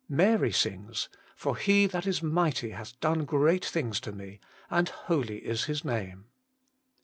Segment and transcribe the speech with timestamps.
[0.09, 5.37] Mary sings,' For He that is mighty hath done great things to me: and holy
[5.45, 6.25] is His name.'